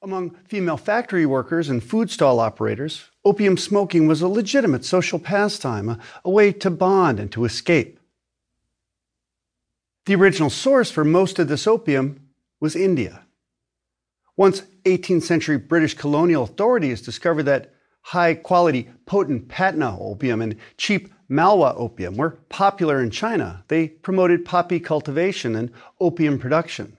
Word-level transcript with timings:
Among 0.00 0.30
female 0.46 0.76
factory 0.76 1.26
workers 1.26 1.68
and 1.68 1.82
food 1.82 2.08
stall 2.10 2.38
operators, 2.38 3.06
opium 3.24 3.56
smoking 3.56 4.06
was 4.06 4.22
a 4.22 4.28
legitimate 4.28 4.84
social 4.84 5.18
pastime, 5.18 5.88
a, 5.88 5.98
a, 6.24 6.30
way 6.30 6.52
to 6.52 6.70
bond 6.70 7.18
and 7.18 7.32
to 7.32 7.44
escape. 7.44 7.98
The 10.06 10.14
original 10.14 10.50
source 10.50 10.90
for 10.90 11.04
most 11.04 11.40
of 11.40 11.48
this 11.48 11.66
opium 11.66 12.28
was 12.60 12.76
India. 12.76 13.22
Once 14.36 14.62
18th 14.84 15.24
century 15.24 15.58
British 15.58 15.94
colonial 15.94 16.44
authorities 16.44 17.02
discovered 17.02 17.42
that 17.44 17.74
high 18.02 18.34
quality, 18.34 18.88
potent 19.04 19.48
Patna 19.48 19.98
opium 19.98 20.40
and 20.40 20.54
cheap 20.76 21.12
Malwa 21.28 21.74
opium 21.76 22.16
were 22.16 22.38
popular 22.48 23.02
in 23.02 23.10
China, 23.10 23.64
they 23.66 23.88
promoted 23.88 24.44
poppy 24.44 24.78
cultivation 24.78 25.56
and 25.56 25.72
opium 26.00 26.38
production. 26.38 26.97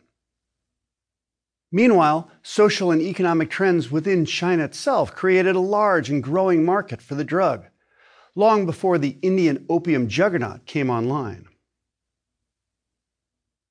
Meanwhile, 1.72 2.30
social 2.42 2.92
and 2.92 3.02
economic 3.02 3.50
trends 3.50 3.92
within 3.92 4.26
China 4.26 4.64
itself 4.64 5.14
created 5.14 5.56
a 5.56 5.60
large 5.60 6.10
and 6.10 6.24
growing 6.24 6.66
market 6.66 7.02
for 7.02 7.16
the 7.16 7.24
drug, 7.24 7.66
long 8.36 8.66
before 8.66 8.98
the 8.98 9.18
Indian 9.22 9.66
opium 9.70 10.08
juggernaut 10.08 10.66
came 10.66 10.90
online. 10.90 11.48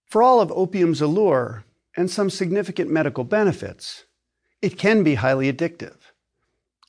For 0.07 0.23
all 0.23 0.41
of 0.41 0.53
opium's 0.53 1.01
allure 1.01 1.65
and 1.97 2.11
some 2.11 2.31
significant 2.31 2.91
medical 2.91 3.25
benefits, 3.25 4.05
it 4.63 4.79
can 4.79 5.03
be 5.03 5.17
highly 5.17 5.53
addictive. 5.53 5.97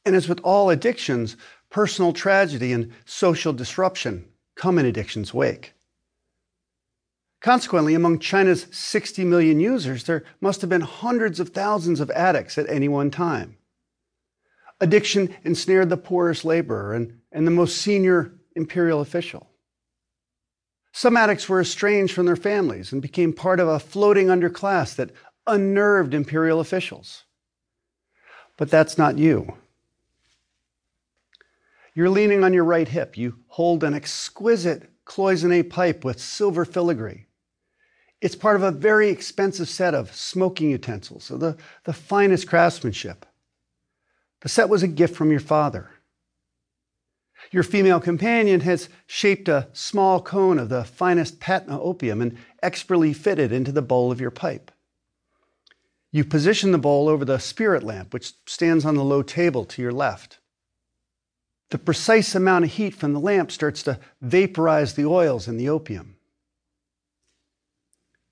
And 0.06 0.16
as 0.16 0.30
with 0.30 0.40
all 0.44 0.70
addictions, 0.70 1.36
personal 1.70 2.14
tragedy 2.14 2.72
and 2.72 2.94
social 3.06 3.52
disruption 3.52 4.26
come 4.56 4.78
in 4.78 4.86
addiction's 4.86 5.34
wake. 5.34 5.74
Consequently, 7.42 7.94
among 7.96 8.20
China's 8.20 8.68
60 8.72 9.24
million 9.24 9.60
users, 9.60 10.04
there 10.04 10.24
must 10.42 10.62
have 10.62 10.70
been 10.70 10.82
hundreds 10.82 11.40
of 11.40 11.50
thousands 11.50 12.00
of 12.00 12.12
addicts 12.12 12.58
at 12.58 12.70
any 12.70 12.88
one 12.88 13.10
time. 13.10 13.56
Addiction 14.82 15.34
ensnared 15.44 15.90
the 15.90 15.98
poorest 15.98 16.44
laborer 16.44 16.94
and, 16.94 17.20
and 17.32 17.48
the 17.48 17.52
most 17.52 17.78
senior 17.78 18.34
imperial 18.56 19.00
official. 19.02 19.50
Some 20.92 21.16
addicts 21.16 21.48
were 21.48 21.62
estranged 21.62 22.14
from 22.14 22.26
their 22.26 22.36
families 22.36 22.92
and 22.92 23.02
became 23.02 23.32
part 23.32 23.60
of 23.60 23.68
a 23.68 23.80
floating 23.80 24.28
underclass 24.28 24.96
that 24.96 25.12
unnerved 25.48 26.14
imperial 26.14 26.60
officials. 26.60 27.24
But 28.58 28.70
that's 28.70 28.98
not 28.98 29.18
you. 29.18 29.54
You're 31.94 32.10
leaning 32.10 32.44
on 32.44 32.54
your 32.54 32.66
right 32.66 32.88
hip. 32.88 33.18
You 33.18 33.40
hold 33.48 33.84
an 33.84 33.94
exquisite 33.94 34.90
cloisonne 35.06 35.70
pipe 35.70 36.04
with 36.04 36.20
silver 36.20 36.66
filigree. 36.66 37.26
It's 38.22 38.36
part 38.36 38.58
of 38.58 38.64
a 38.64 38.72
very 38.72 39.10
expensive 39.10 39.70
set 39.70 39.94
of 39.94 40.14
smoking 40.14 40.70
utensils, 40.70 41.32
of 41.32 41.40
the, 41.40 41.58
the 41.86 41.94
finest 41.94 42.48
craftsmanship. 42.48 43.26
The 44.42 44.50
set 44.50 44.70
was 44.70 44.84
a 44.84 44.88
gift 44.88 45.16
from 45.16 45.32
your 45.32 45.40
father. 45.40 45.90
Your 47.52 47.64
female 47.64 48.00
companion 48.00 48.60
has 48.62 48.90
shaped 49.08 49.48
a 49.48 49.70
small 49.74 50.22
cone 50.22 50.60
of 50.60 50.70
the 50.70 50.84
finest 50.84 51.40
Patna 51.40 51.82
opium 51.82 52.22
and 52.22 52.38
expertly 52.62 53.14
fitted 53.14 53.52
it 53.52 53.56
into 53.56 53.72
the 53.72 53.82
bowl 53.82 54.12
of 54.12 54.20
your 54.20 54.32
pipe. 54.32 54.72
You 56.12 56.26
position 56.26 56.72
the 56.72 56.78
bowl 56.78 57.08
over 57.08 57.24
the 57.24 57.40
spirit 57.40 57.84
lamp, 57.84 58.14
which 58.14 58.34
stands 58.46 58.84
on 58.84 58.96
the 58.96 59.04
low 59.04 59.22
table 59.22 59.64
to 59.66 59.82
your 59.82 59.94
left. 59.94 60.40
The 61.70 61.78
precise 61.78 62.34
amount 62.34 62.66
of 62.66 62.72
heat 62.72 62.96
from 62.96 63.14
the 63.14 63.20
lamp 63.20 63.52
starts 63.52 63.84
to 63.84 64.00
vaporize 64.22 64.96
the 64.96 65.06
oils 65.06 65.48
in 65.48 65.58
the 65.58 65.70
opium. 65.70 66.16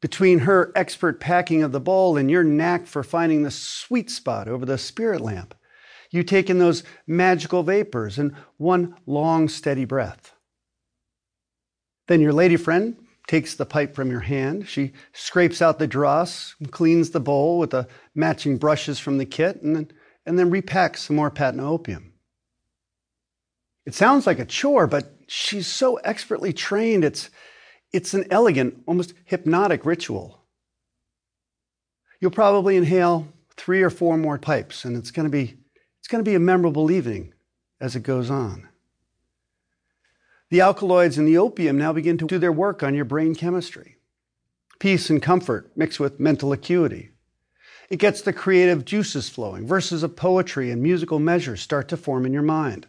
Between 0.01 0.39
her 0.39 0.71
expert 0.75 1.19
packing 1.19 1.63
of 1.63 1.71
the 1.71 1.79
bowl 1.79 2.17
and 2.17 2.29
your 2.29 2.43
knack 2.43 2.85
for 2.85 3.03
finding 3.03 3.43
the 3.43 3.51
sweet 3.51 4.11
spot 4.11 4.47
over 4.47 4.65
the 4.65 4.77
spirit 4.77 5.21
lamp, 5.21 5.55
you 6.11 6.23
take 6.23 6.49
in 6.49 6.59
those 6.59 6.83
magical 7.07 7.63
vapors 7.63 8.19
in 8.19 8.35
one 8.57 8.95
long, 9.05 9.49
steady 9.49 9.85
breath. 9.85 10.33
Then 12.07 12.21
your 12.21 12.33
lady 12.33 12.57
friend 12.57 12.95
takes 13.27 13.55
the 13.55 13.65
pipe 13.65 13.93
from 13.93 14.09
your 14.09 14.21
hand. 14.21 14.67
She 14.67 14.93
scrapes 15.13 15.61
out 15.61 15.79
the 15.79 15.87
dross, 15.87 16.55
cleans 16.71 17.09
the 17.09 17.19
bowl 17.19 17.59
with 17.59 17.71
the 17.71 17.87
matching 18.15 18.57
brushes 18.57 18.99
from 18.99 19.17
the 19.17 19.25
kit, 19.25 19.61
and 19.61 19.75
then, 19.75 19.91
and 20.25 20.39
then 20.39 20.51
repacks 20.51 20.97
some 20.97 21.17
more 21.17 21.31
Patna 21.31 21.69
opium. 21.69 22.13
It 23.85 23.95
sounds 23.95 24.27
like 24.27 24.39
a 24.39 24.45
chore, 24.45 24.87
but 24.87 25.13
she's 25.27 25.67
so 25.67 25.95
expertly 25.97 26.53
trained, 26.53 27.03
it's, 27.03 27.29
it's 27.91 28.13
an 28.13 28.25
elegant, 28.31 28.83
almost 28.85 29.13
hypnotic 29.25 29.85
ritual. 29.85 30.43
You'll 32.19 32.31
probably 32.31 32.77
inhale 32.77 33.27
three 33.55 33.81
or 33.81 33.89
four 33.89 34.17
more 34.17 34.37
pipes, 34.37 34.85
and 34.85 34.97
it's 34.97 35.11
going 35.11 35.25
to 35.25 35.29
be, 35.29 35.55
it's 35.99 36.07
going 36.07 36.23
to 36.23 36.29
be 36.29 36.35
a 36.35 36.39
memorable 36.39 36.91
evening 36.91 37.33
as 37.79 37.95
it 37.95 38.03
goes 38.03 38.29
on. 38.29 38.67
The 40.49 40.61
alkaloids 40.61 41.17
in 41.17 41.25
the 41.25 41.37
opium 41.37 41.77
now 41.77 41.91
begin 41.93 42.17
to 42.19 42.25
do 42.25 42.39
their 42.39 42.51
work 42.51 42.81
on 42.81 42.95
your 42.95 43.05
brain 43.05 43.35
chemistry. 43.35 43.97
Peace 44.79 45.09
and 45.09 45.21
comfort 45.21 45.71
mixed 45.75 45.99
with 45.99 46.19
mental 46.19 46.53
acuity. 46.53 47.11
It 47.89 47.97
gets 47.99 48.21
the 48.21 48.33
creative 48.33 48.85
juices 48.85 49.29
flowing. 49.29 49.65
Verses 49.65 50.03
of 50.03 50.15
poetry 50.15 50.71
and 50.71 50.81
musical 50.81 51.19
measures 51.19 51.61
start 51.61 51.87
to 51.89 51.97
form 51.97 52.25
in 52.25 52.33
your 52.33 52.41
mind. 52.43 52.87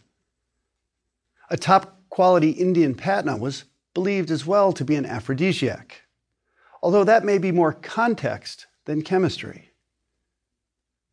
A 1.49 1.57
top 1.57 2.03
quality 2.09 2.51
Indian 2.51 2.95
patna 2.95 3.37
was 3.37 3.65
believed 3.99 4.31
as 4.31 4.45
well 4.45 4.71
to 4.71 4.85
be 4.85 4.95
an 4.95 5.05
aphrodisiac, 5.05 6.03
although 6.81 7.03
that 7.03 7.25
may 7.25 7.37
be 7.37 7.51
more 7.51 7.73
context 7.73 8.65
than 8.85 9.01
chemistry. 9.01 9.71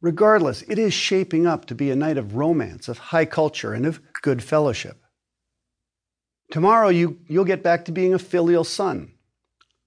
Regardless, 0.01 0.63
it 0.69 0.79
is 0.79 0.95
shaping 0.95 1.49
up 1.49 1.65
to 1.65 1.75
be 1.75 1.91
a 1.91 1.97
night 1.97 2.17
of 2.17 2.37
romance, 2.37 2.87
of 2.87 2.99
high 2.99 3.25
culture, 3.25 3.75
and 3.75 3.85
of 3.87 4.01
good 4.23 4.41
fellowship. 4.41 5.03
Tomorrow, 6.53 6.91
you, 6.91 7.19
you'll 7.27 7.45
get 7.45 7.65
back 7.65 7.87
to 7.87 7.93
being 7.93 8.15
a 8.15 8.21
filial 8.21 8.63
son, 8.63 9.11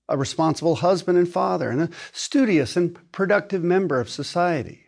a 0.09 0.17
responsible 0.17 0.75
husband 0.75 1.17
and 1.17 1.29
father, 1.29 1.69
and 1.69 1.83
a 1.83 1.89
studious 2.11 2.75
and 2.75 2.99
productive 3.13 3.63
member 3.63 4.01
of 4.01 4.09
society. 4.09 4.87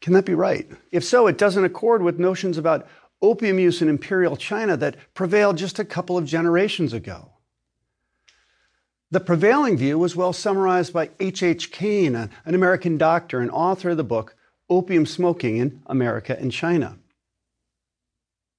Can 0.00 0.12
that 0.12 0.26
be 0.26 0.34
right? 0.34 0.70
If 0.92 1.02
so, 1.02 1.26
it 1.26 1.38
doesn't 1.38 1.64
accord 1.64 2.02
with 2.02 2.20
notions 2.20 2.56
about 2.56 2.86
opium 3.24 3.58
use 3.58 3.80
in 3.80 3.88
imperial 3.88 4.36
China 4.36 4.76
that 4.76 4.96
prevailed 5.14 5.56
just 5.56 5.78
a 5.78 5.84
couple 5.84 6.18
of 6.18 6.26
generations 6.26 6.92
ago. 6.92 7.30
The 9.10 9.20
prevailing 9.20 9.76
view 9.76 9.98
was 9.98 10.14
well 10.14 10.32
summarized 10.32 10.92
by 10.92 11.10
H. 11.20 11.42
H. 11.42 11.70
Kane, 11.70 12.14
an 12.14 12.54
American 12.54 12.98
doctor 12.98 13.40
and 13.40 13.50
author 13.50 13.90
of 13.90 13.96
the 13.96 14.04
book 14.04 14.36
Opium 14.68 15.06
Smoking 15.06 15.56
in 15.56 15.82
America 15.86 16.36
and 16.38 16.52
China. 16.52 16.98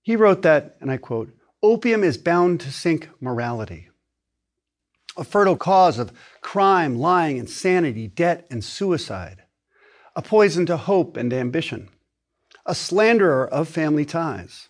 He 0.01 0.15
wrote 0.15 0.41
that, 0.43 0.77
and 0.79 0.91
I 0.91 0.97
quote, 0.97 1.35
opium 1.61 2.03
is 2.03 2.17
bound 2.17 2.59
to 2.61 2.71
sink 2.71 3.09
morality, 3.19 3.89
a 5.17 5.23
fertile 5.23 5.57
cause 5.57 5.97
of 5.97 6.13
crime, 6.41 6.95
lying, 6.95 7.37
insanity, 7.37 8.07
debt, 8.07 8.45
and 8.51 8.63
suicide, 8.63 9.43
a 10.15 10.21
poison 10.21 10.65
to 10.67 10.77
hope 10.77 11.17
and 11.17 11.33
ambition 11.33 11.89
a 12.65 12.75
slanderer 12.75 13.47
of 13.47 13.67
family 13.67 14.05
ties, 14.05 14.69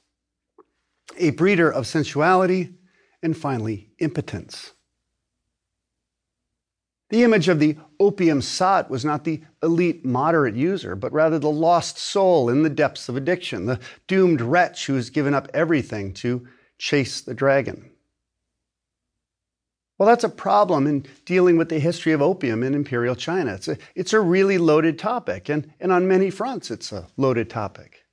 a 1.17 1.29
breeder 1.31 1.71
of 1.71 1.87
sensuality, 1.87 2.73
and 3.21 3.37
finally, 3.37 3.89
impotence. 3.99 4.73
The 7.09 7.23
image 7.23 7.47
of 7.47 7.59
the 7.59 7.77
opium 7.99 8.41
sot 8.41 8.89
was 8.89 9.05
not 9.05 9.23
the 9.23 9.41
elite 9.61 10.03
moderate 10.03 10.55
user, 10.55 10.95
but 10.95 11.13
rather 11.13 11.39
the 11.39 11.51
lost 11.51 11.97
soul 11.97 12.49
in 12.49 12.63
the 12.63 12.69
depths 12.69 13.07
of 13.07 13.15
addiction, 13.15 13.65
the 13.67 13.79
doomed 14.07 14.41
wretch 14.41 14.87
who 14.87 14.95
has 14.95 15.09
given 15.09 15.33
up 15.33 15.47
everything 15.53 16.13
to 16.15 16.47
chase 16.77 17.21
the 17.21 17.33
dragon. 17.33 17.91
Well, 19.97 20.07
that's 20.07 20.25
a 20.25 20.29
problem 20.29 20.87
in 20.87 21.05
dealing 21.23 21.57
with 21.57 21.69
the 21.69 21.79
history 21.79 22.11
of 22.11 22.21
opium 22.21 22.63
in 22.63 22.73
imperial 22.73 23.15
China. 23.15 23.53
It's 23.53 23.69
a, 23.69 23.77
it's 23.95 24.13
a 24.13 24.19
really 24.19 24.57
loaded 24.57 24.99
topic, 24.99 25.47
and, 25.47 25.71
and 25.79 25.91
on 25.91 26.07
many 26.07 26.29
fronts, 26.29 26.69
it's 26.69 26.91
a 26.91 27.07
loaded 27.15 27.49
topic. 27.49 28.03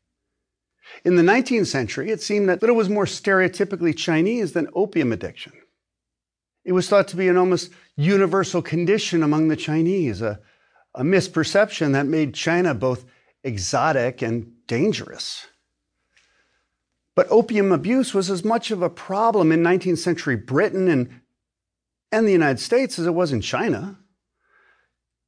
In 1.04 1.16
the 1.16 1.22
19th 1.22 1.66
century, 1.66 2.10
it 2.10 2.22
seemed 2.22 2.48
that 2.48 2.62
it 2.62 2.72
was 2.72 2.88
more 2.88 3.06
stereotypically 3.06 3.96
Chinese 3.96 4.52
than 4.52 4.68
opium 4.74 5.12
addiction. 5.12 5.52
It 6.64 6.72
was 6.72 6.88
thought 6.88 7.08
to 7.08 7.16
be 7.16 7.26
an 7.26 7.36
almost 7.36 7.70
universal 7.96 8.62
condition 8.62 9.22
among 9.22 9.48
the 9.48 9.56
Chinese, 9.56 10.22
a, 10.22 10.38
a 10.94 11.02
misperception 11.02 11.92
that 11.92 12.06
made 12.06 12.34
China 12.34 12.74
both 12.74 13.04
exotic 13.42 14.22
and 14.22 14.52
dangerous. 14.68 15.48
But 17.16 17.26
opium 17.30 17.72
abuse 17.72 18.14
was 18.14 18.30
as 18.30 18.44
much 18.44 18.70
of 18.70 18.82
a 18.82 18.88
problem 18.88 19.50
in 19.50 19.62
19th 19.62 19.98
century 19.98 20.36
Britain 20.36 20.88
and 20.88 21.21
and 22.12 22.28
the 22.28 22.32
United 22.32 22.60
States 22.60 22.98
as 22.98 23.06
it 23.06 23.14
was 23.14 23.32
in 23.32 23.40
China. 23.40 23.98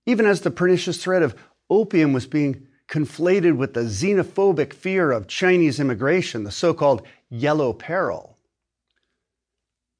Even 0.06 0.26
as 0.26 0.42
the 0.42 0.50
pernicious 0.50 1.02
threat 1.02 1.22
of 1.22 1.34
opium 1.70 2.12
was 2.12 2.26
being 2.26 2.66
conflated 2.86 3.56
with 3.56 3.72
the 3.72 3.80
xenophobic 3.80 4.74
fear 4.74 5.10
of 5.10 5.26
Chinese 5.26 5.80
immigration, 5.80 6.44
the 6.44 6.50
so 6.50 6.74
called 6.74 7.02
yellow 7.30 7.72
peril. 7.72 8.36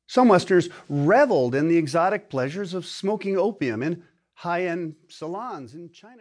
Some 0.07 0.29
Westerners 0.29 0.69
reveled 0.89 1.55
in 1.55 1.69
the 1.69 1.79
exotic 1.79 2.29
pleasures 2.29 2.75
of 2.75 2.85
smoking 2.85 3.39
opium 3.39 3.83
in 3.83 4.03
high 4.35 4.67
end 4.67 4.97
salons 5.09 5.75
in 5.75 5.91
Chinatown. 5.91 6.21